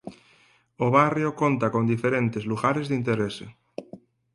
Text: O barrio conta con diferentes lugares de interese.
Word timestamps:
O 0.85 0.87
barrio 0.97 1.29
conta 1.41 1.67
con 1.73 1.83
diferentes 1.93 2.43
lugares 2.51 2.85
de 2.87 2.95
interese. 2.99 3.45